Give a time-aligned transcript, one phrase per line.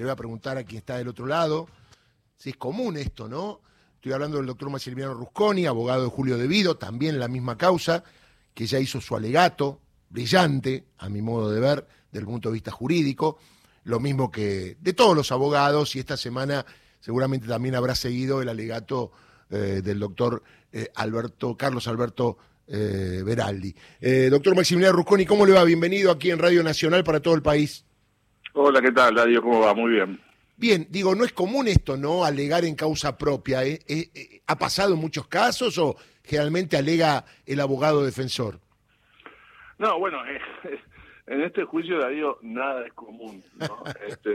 [0.00, 1.68] le voy a preguntar a quien está del otro lado
[2.36, 3.60] si es común esto, ¿no?
[3.96, 8.02] Estoy hablando del doctor Maximiliano Rusconi, abogado de Julio Devido, también la misma causa,
[8.54, 9.78] que ya hizo su alegato,
[10.08, 13.38] brillante, a mi modo de ver, desde el punto de vista jurídico,
[13.84, 16.64] lo mismo que de todos los abogados, y esta semana
[16.98, 19.12] seguramente también habrá seguido el alegato
[19.50, 20.42] eh, del doctor
[20.72, 22.38] eh, Alberto, Carlos Alberto
[22.68, 23.74] eh, Beraldi.
[24.30, 25.62] doctor Maximiliano Rusconi, ¿cómo le va?
[25.64, 27.84] Bienvenido aquí en Radio Nacional para todo el país.
[28.52, 29.42] Hola, ¿qué tal, Darío?
[29.42, 29.74] ¿Cómo va?
[29.74, 30.20] Muy bien.
[30.56, 32.24] Bien, digo, no es común esto, ¿no?
[32.24, 33.64] Alegar en causa propia.
[33.64, 33.78] ¿eh?
[33.86, 34.10] ¿Eh?
[34.12, 35.94] eh ha pasado en muchos casos o
[36.24, 38.58] generalmente alega el abogado defensor?
[39.78, 40.18] No, bueno,
[40.64, 40.80] eh,
[41.28, 43.84] en este juicio, Darío, nada es común, ¿no?
[44.08, 44.32] este,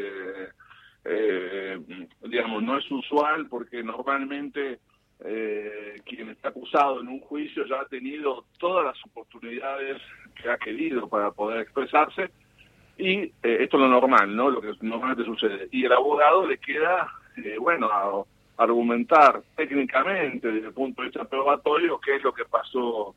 [1.04, 1.78] eh,
[2.24, 4.80] digamos, no es usual porque normalmente
[6.04, 10.02] quien está acusado en un juicio ya ha tenido todas las oportunidades
[10.36, 12.32] que ha querido para poder expresarse
[12.98, 14.50] y eh, esto es lo normal, ¿no?
[14.50, 15.68] Lo que normalmente sucede.
[15.72, 18.26] Y el abogado le queda, eh, bueno,
[18.58, 23.14] argumentar técnicamente desde el punto de vista probatorio qué es lo que pasó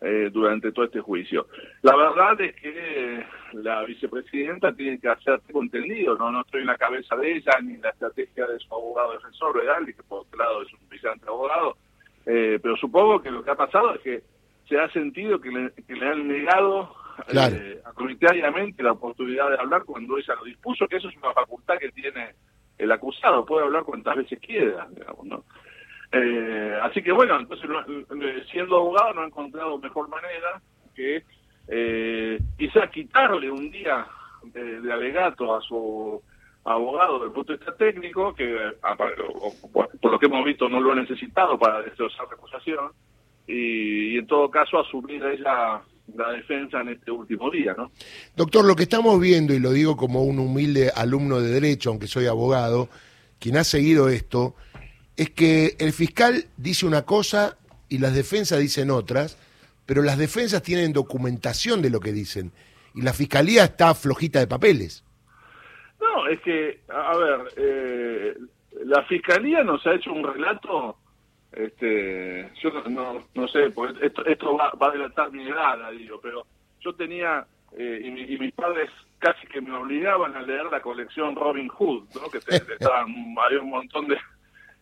[0.00, 1.48] eh, durante todo este juicio.
[1.82, 6.76] La verdad es que la vicepresidenta tiene que hacerse contenido, no no estoy en la
[6.76, 9.80] cabeza de ella ni en la estrategia de su abogado defensor, ¿verdad?
[9.88, 11.76] Y que por otro lado es un brillante abogado,
[12.24, 14.22] pero supongo que lo que ha pasado es que
[14.68, 16.95] se ha sentido que le, que le han negado
[17.26, 17.56] claro.
[17.56, 17.80] eh,
[18.78, 22.34] la oportunidad de hablar cuando ella lo dispuso, que eso es una facultad que tiene
[22.78, 25.44] el acusado, puede hablar cuantas veces quiera, digamos, ¿no?
[26.12, 30.62] Eh, así que bueno, entonces eh, siendo abogado no ha encontrado mejor manera
[30.94, 31.24] que
[31.68, 34.06] eh, quizá quitarle un día
[34.44, 36.22] de, alegato a su
[36.64, 38.56] abogado desde el punto de vista técnico, que
[40.00, 42.92] por lo que hemos visto no lo ha necesitado para destrozar la acusación,
[43.46, 45.80] y en todo caso asumir ella
[46.14, 47.90] la defensa en este último día, ¿no?
[48.36, 52.06] Doctor, lo que estamos viendo, y lo digo como un humilde alumno de Derecho, aunque
[52.06, 52.88] soy abogado,
[53.38, 54.54] quien ha seguido esto,
[55.16, 57.56] es que el fiscal dice una cosa
[57.88, 59.38] y las defensas dicen otras,
[59.84, 62.52] pero las defensas tienen documentación de lo que dicen,
[62.94, 65.04] y la fiscalía está flojita de papeles.
[66.00, 68.34] No, es que, a ver, eh,
[68.84, 70.96] la fiscalía nos ha hecho un relato
[71.56, 76.20] este, yo no, no, sé, pues esto, esto va, va, a delatar mi edad, digo,
[76.22, 76.46] pero
[76.80, 77.46] yo tenía,
[77.76, 82.30] eh, y, mis padres casi que me obligaban a leer la colección Robin Hood, ¿no?
[82.30, 84.18] que te, estaban, había un montón de,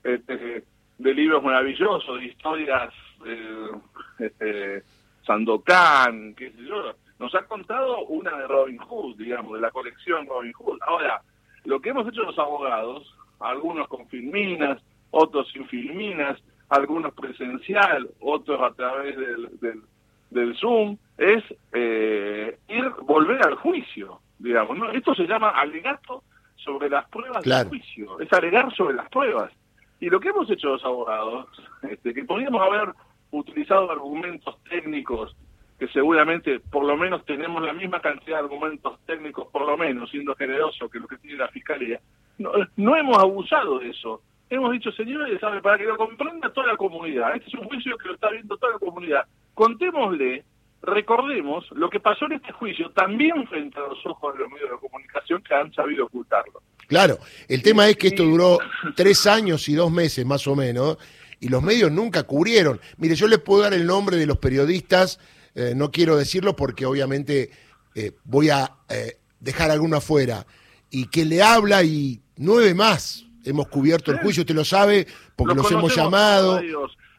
[0.03, 0.65] este,
[0.99, 2.93] de libros maravillosos, de historias,
[3.25, 3.71] eh,
[4.19, 4.83] este,
[5.25, 10.27] Sandokan, qué sé yo, nos ha contado una de Robin Hood, digamos, de la colección
[10.27, 10.79] Robin Hood.
[10.85, 11.23] Ahora,
[11.65, 16.43] lo que hemos hecho los abogados, algunos con filminas, otros sin filminas,
[16.75, 19.83] algunos presencial, otros a través del,
[20.31, 21.43] del, Zoom, es
[21.73, 24.77] eh, ir, volver al juicio, digamos.
[24.77, 24.91] ¿no?
[24.91, 26.23] Esto se llama alegato
[26.57, 29.53] sobre las pruebas del juicio, es alegar sobre las pruebas.
[30.01, 31.47] Y lo que hemos hecho los abogados,
[31.83, 32.93] este, que podríamos haber
[33.31, 35.37] utilizado argumentos técnicos,
[35.79, 40.11] que seguramente por lo menos tenemos la misma cantidad de argumentos técnicos, por lo menos,
[40.11, 42.01] siendo generoso que lo que tiene la Fiscalía,
[42.39, 45.61] no, no hemos abusado de eso hemos dicho, señores, ¿sabe?
[45.61, 48.57] para que lo comprenda toda la comunidad, este es un juicio que lo está viendo
[48.57, 50.45] toda la comunidad, contémosle,
[50.83, 54.71] recordemos lo que pasó en este juicio también frente a los ojos de los medios
[54.71, 56.63] de comunicación que han sabido ocultarlo.
[56.87, 57.19] Claro,
[57.49, 58.59] el tema es que esto duró
[58.95, 60.99] tres años y dos meses más o menos,
[61.41, 62.81] y los medios nunca cubrieron.
[62.99, 65.19] Mire, yo les puedo dar el nombre de los periodistas,
[65.55, 67.51] eh, no quiero decirlo porque obviamente
[67.95, 70.47] eh, voy a eh, dejar alguno afuera,
[70.91, 75.07] y que le habla y nueve más, hemos cubierto el juicio, usted lo sabe,
[75.37, 76.61] porque los, hemos llamado.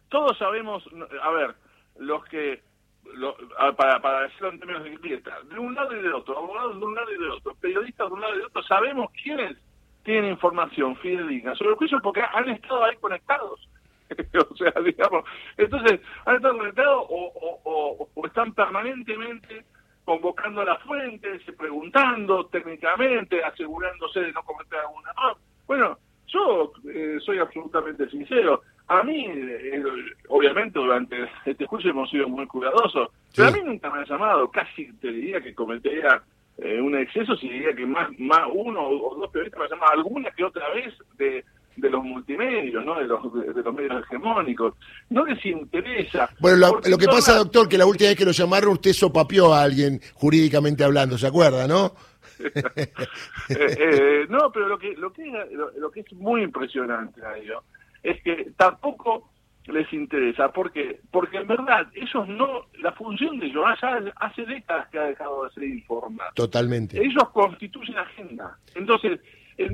[0.09, 0.83] Todos sabemos,
[1.21, 1.55] a ver,
[1.97, 2.61] los que,
[3.77, 6.85] para, para decirlo en términos de inglés, de un lado y de otro, abogados de
[6.85, 9.57] un lado y de otro, periodistas de un lado y de otro, sabemos quiénes
[10.03, 13.67] tienen información fidedigna sobre el juicio porque han estado ahí conectados.
[14.51, 15.25] o sea, digamos,
[15.57, 19.65] entonces, han estado conectados o, o, están permanentemente
[20.05, 25.37] convocando a las fuentes, preguntando técnicamente, asegurándose de no cometer algún error.
[25.65, 28.61] Bueno, yo eh, soy absolutamente sincero.
[28.87, 29.83] A mí, eh,
[30.29, 34.49] obviamente, durante este juicio hemos sido muy cuidadosos, pero a mí nunca me han llamado.
[34.51, 36.21] Casi te diría que cometería
[36.57, 39.91] eh, un exceso si diría que más, más uno o dos periodistas me han llamado
[39.93, 41.43] alguna que otra vez de,
[41.75, 42.95] de los multimedios, ¿no?
[42.95, 44.73] De los, de, los medios hegemónicos.
[45.09, 46.29] No les interesa.
[46.39, 49.63] Bueno, lo, que pasa, doctor, que la última vez que lo llamaron usted sopapió a
[49.63, 51.93] alguien jurídicamente hablando, ¿se acuerda, no?
[53.49, 55.23] Eh, eh, no, pero lo que, lo, que,
[55.77, 57.63] lo, que es muy impresionante a ellos
[58.01, 59.31] es que tampoco
[59.67, 63.63] les interesa, porque porque en verdad ellos no, la función de ellos
[64.15, 66.33] hace décadas que ha dejado de ser informar.
[66.33, 66.99] Totalmente.
[66.99, 68.57] Ellos constituyen agenda.
[68.73, 69.19] Entonces,
[69.57, 69.69] eh,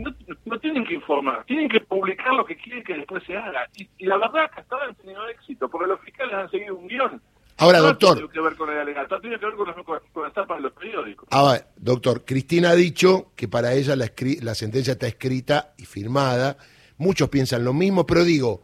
[0.45, 3.67] no, tienen que informar, tienen que publicar lo que quieren que después se haga.
[3.75, 6.87] Y, la verdad que hasta ahora han tenido éxito, porque los fiscales han seguido un
[6.87, 7.21] guion.
[7.61, 8.17] Ahora, doctor.
[8.17, 11.27] Tiene que ver con el alegato, tiene que ver con, las, tapas de los periódicos.
[11.29, 14.11] Ahora, doctor, Cristina ha dicho que para ella la,
[14.41, 16.57] la sentencia está escrita y firmada.
[16.97, 18.63] Muchos piensan lo mismo, pero digo,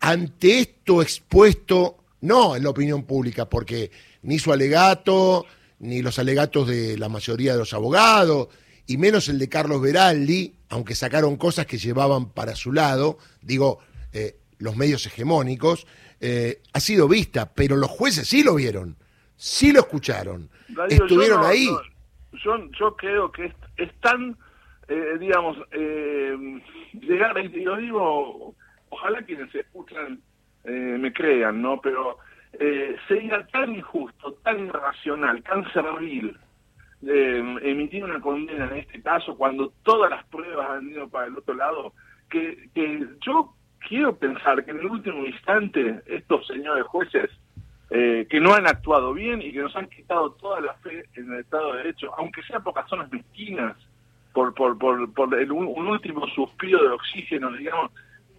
[0.00, 3.92] ante esto expuesto, no en la opinión pública, porque
[4.22, 5.46] ni su alegato,
[5.78, 8.48] ni los alegatos de la mayoría de los abogados,
[8.88, 13.78] y menos el de Carlos Veraldi, aunque sacaron cosas que llevaban para su lado, digo,
[14.12, 15.86] eh, los medios hegemónicos,
[16.26, 18.96] eh, ha sido vista, pero los jueces sí lo vieron,
[19.36, 20.48] sí lo escucharon,
[20.88, 21.68] estuvieron ahí.
[22.44, 24.36] yo, yo, creo que es, tan,
[24.88, 25.58] eh, digamos,
[26.92, 28.54] llegar, y lo digo,
[28.88, 30.20] ojalá quienes se escuchan
[30.64, 31.78] me crean, ¿no?
[31.82, 32.18] Pero
[33.06, 36.34] sería tan injusto, tan irracional, tan servil
[37.06, 41.36] eh, emitir una condena en este caso cuando todas las pruebas han ido para el
[41.36, 41.92] otro lado,
[42.30, 43.54] que, que yo
[43.88, 47.30] quiero pensar que en el último instante estos señores jueces
[47.90, 51.32] eh, que no han actuado bien y que nos han quitado toda la fe en
[51.32, 53.76] el Estado de Derecho, aunque sea por razones mezquinas,
[54.32, 57.92] por, por, por, por un último suspiro de oxígeno, digamos,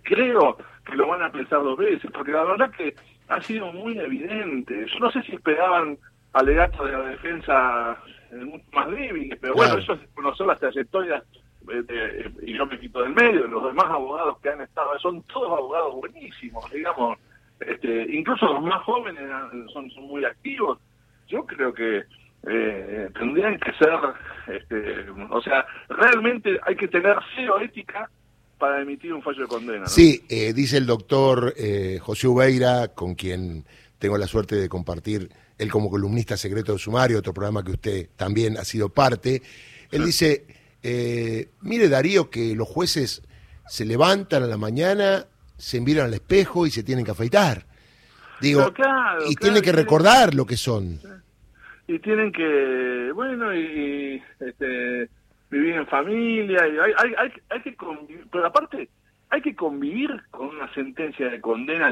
[0.04, 2.96] creo que lo van a pensar dos veces, porque la verdad que
[3.30, 4.86] ha sido muy evidente.
[4.88, 5.98] Yo no sé si esperaban
[6.34, 7.98] alegatos de la defensa
[8.32, 11.24] mucho más débiles, pero bueno, eso es conocer las trayectorias
[11.72, 15.52] eh, y yo me quito del medio, los demás abogados que han estado, son todos
[15.52, 17.18] abogados buenísimos, digamos,
[17.60, 19.24] este, incluso los más jóvenes
[19.72, 20.80] son, son muy activos.
[21.28, 22.04] Yo creo que
[22.48, 24.00] eh, tendrían que ser,
[24.48, 28.10] este, o sea, realmente hay que tener cero ética
[28.58, 29.88] para emitir un fallo de condena.
[29.88, 31.54] Sí, eh, dice el doctor
[32.02, 33.66] José Ubeira, con quien
[33.98, 38.10] tengo la suerte de compartir él como columnista secreto de Sumario, otro programa que usted
[38.16, 39.42] también ha sido parte,
[39.92, 40.46] él dice,
[40.88, 43.24] eh, mire Darío que los jueces
[43.68, 45.26] se levantan a la mañana,
[45.58, 47.66] se miran al espejo y se tienen que afeitar.
[48.40, 48.72] Digo,
[49.28, 51.00] y tienen que recordar lo que son.
[51.88, 55.10] Y tienen que, bueno, y, este,
[55.50, 58.88] vivir en familia, y hay, hay, hay, hay que convivir, pero aparte
[59.30, 61.92] hay que convivir con una sentencia de condena,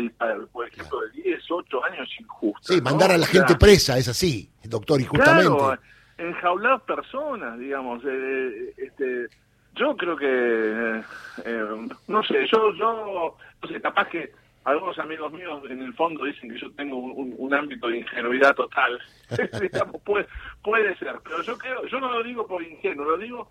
[0.52, 2.74] por ejemplo, de 10, 8 años injusta.
[2.74, 5.50] Sí, mandar a la gente presa, es así, doctor, y justamente.
[5.50, 5.80] Claro,
[6.18, 8.04] enjaular personas, digamos.
[8.06, 9.28] Eh, este,
[9.76, 11.02] yo creo que,
[11.46, 14.32] eh, no sé, yo, yo, no sé, capaz que
[14.66, 19.00] algunos amigos míos en el fondo dicen que yo tengo un, ámbito de ingenuidad total.
[19.62, 20.28] digamos, puede,
[20.64, 23.50] puede ser, pero yo creo, yo no lo digo por ingenuo, lo digo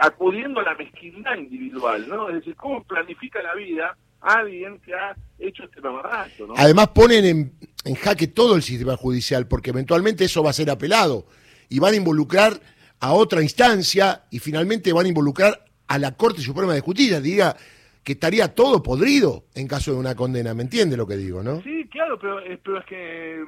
[0.00, 2.28] acudiendo a la mezquindad individual, ¿no?
[2.28, 6.54] Es decir, cómo planifica la vida alguien que ha hecho este mamarracho, ¿no?
[6.56, 7.52] Además ponen en,
[7.84, 11.26] en jaque todo el sistema judicial, porque eventualmente eso va a ser apelado
[11.68, 12.60] y van a involucrar
[13.00, 17.56] a otra instancia y finalmente van a involucrar a la Corte Suprema de Justicia, diga
[18.04, 21.60] que estaría todo podrido en caso de una condena, ¿me entiende lo que digo, no?
[21.62, 23.44] Sí, claro, pero, pero es que,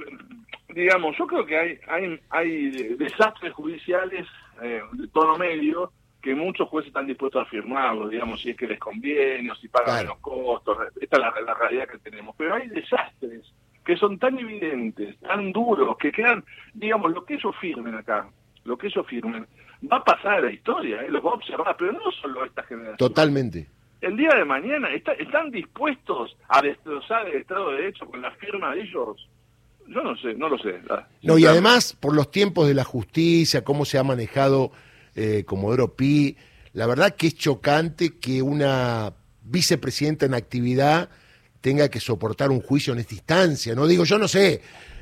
[0.75, 4.27] digamos, yo creo que hay, hay, hay desastres judiciales
[4.63, 5.93] eh, de tono medio
[6.25, 9.69] que muchos jueces están dispuestos a firmarlo, digamos, si es que les conviene o si
[9.69, 10.79] pagan menos costos.
[10.99, 12.35] Esta es la, realidad que tenemos.
[12.39, 13.43] Pero hay desastres
[13.85, 18.29] que son tan evidentes, tan duros, que quedan, digamos, lo que ellos firmen acá,
[18.65, 19.47] lo que ellos firmen,
[19.91, 21.11] va a pasar a la historia, ¿eh?
[21.11, 22.97] lo va a observar, pero no solo esta generación.
[22.97, 23.69] Totalmente.
[24.01, 28.75] El día de mañana están dispuestos a destrozar el Estado de Derecho con la firma
[28.75, 29.29] de ellos.
[29.87, 30.81] Yo no sé, no lo sé.
[31.23, 34.73] No, y además, por los tiempos de la justicia, cómo se ha manejado
[35.15, 36.37] eh, Comodoro Pi,
[36.73, 41.11] la verdad que es chocante que una vicepresidenta en actividad
[41.65, 43.75] tenga que soportar un juicio en esta instancia.
[43.75, 44.61] No digo, yo no sé,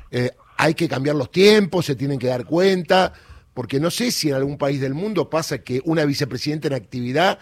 [0.09, 3.11] eh, hay que cambiar los tiempos, se tienen que dar cuenta,
[3.53, 7.37] porque no sé si en algún país del mundo pasa que una vicepresidenta en actividad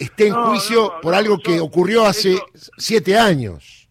[0.00, 2.40] esté en juicio por algo que ocurrió hace
[2.76, 3.88] siete años.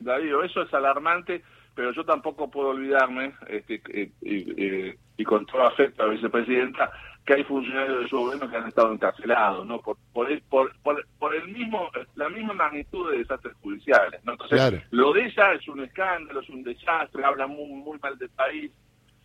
[0.00, 1.44] David, eso es alarmante
[1.76, 6.90] pero yo tampoco puedo olvidarme, este, y, con todo afecto a la vicepresidenta,
[7.26, 9.80] que hay funcionarios de su gobierno que han estado encarcelados, ¿no?
[9.80, 14.32] Por, por, el, por, por, el mismo, la misma magnitud de desastres judiciales, ¿no?
[14.32, 18.30] Entonces, lo de ella es un escándalo, es un desastre, habla muy, muy mal del
[18.30, 18.70] país,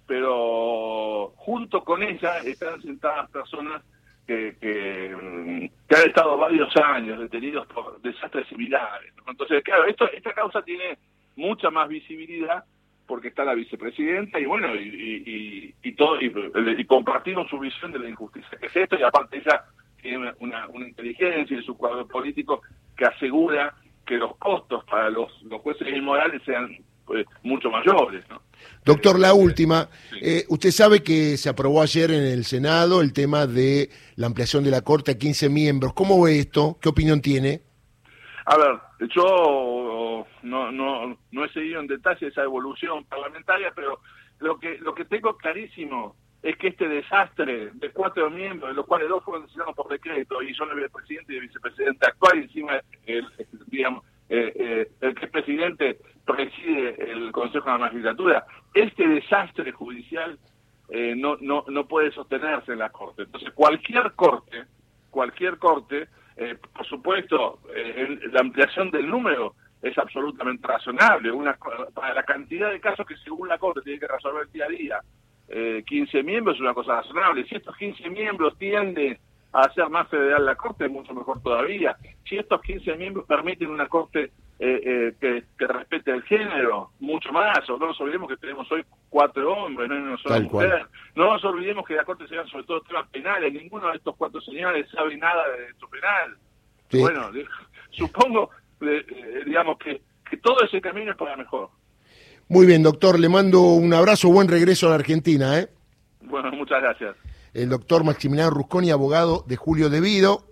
[0.08, 3.84] pero junto con ella están sentadas personas
[4.26, 9.14] que, que, que, han estado varios años detenidos por desastres similares.
[9.28, 10.98] Entonces, claro, esto, esta causa tiene
[11.36, 12.64] mucha más visibilidad
[13.12, 18.08] porque está la vicepresidenta y bueno, y, y, todo, y, compartimos su visión de la
[18.08, 19.66] injusticia que es esto, y aparte ella
[20.02, 22.62] tiene una, una inteligencia en su cuadro político
[22.96, 23.76] que asegura
[24.06, 26.72] que los costos para los, los jueces inmorales sean
[27.14, 28.24] eh, mucho mayores.
[28.30, 28.42] ¿no?
[28.86, 29.90] Doctor, la última.
[30.22, 34.64] Eh, usted sabe que se aprobó ayer en el Senado el tema de la ampliación
[34.64, 35.92] de la Corte a 15 miembros.
[35.94, 36.78] ¿Cómo ve esto?
[36.82, 37.60] ¿Qué opinión tiene?
[38.46, 38.80] A ver,
[39.14, 39.91] yo
[40.44, 44.00] no, no, no he seguido en detalle esa evolución parlamentaria, pero
[44.40, 48.86] lo que, lo que tengo clarísimo es que este desastre de cuatro miembros, de los
[48.86, 52.44] cuales dos fueron designados por decreto y son el presidente y el vicepresidente actual, y
[52.44, 53.28] encima el,
[53.68, 59.72] digamos, eh, eh, el que es presidente preside el Consejo de la Magistratura, este desastre
[59.72, 60.40] judicial
[60.90, 63.24] eh, no, no, no puede sostenerse en la Corte.
[63.24, 64.66] Entonces, cualquier corte,
[65.10, 71.32] cualquier corte, eh, por supuesto, eh, la ampliación del número es absolutamente razonable.
[71.32, 71.58] Una,
[71.94, 75.00] para la cantidad de casos que según la Corte tiene que resolver día a día,
[75.48, 77.46] eh, 15 miembros es una cosa razonable.
[77.46, 79.18] Si estos 15 miembros tienden
[79.54, 81.96] a hacer más federal la Corte, es mucho mejor todavía.
[82.28, 84.32] Si estos 15 miembros permiten una Corte
[84.64, 88.86] eh, eh, que, respete el género, mucho más, o no nos olvidemos que tenemos hoy
[89.10, 90.86] cuatro hombres, no una sola mujer.
[91.16, 94.40] No nos olvidemos que la Corte se sobre todo temas penales, ninguno de estos cuatro
[94.42, 96.38] señores sabe nada de derecho penal.
[96.92, 97.32] Bueno,
[97.90, 98.52] supongo,
[99.46, 101.70] digamos, que, que todo ese camino es para mejor.
[102.48, 105.60] Muy bien, doctor, le mando un abrazo, buen regreso a la Argentina.
[105.60, 105.70] ¿eh?
[106.22, 107.16] Bueno, muchas gracias.
[107.54, 110.44] El doctor Maximiliano Rusconi, abogado de Julio Devido.